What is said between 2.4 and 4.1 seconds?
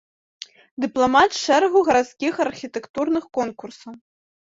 архітэктурных конкурсаў.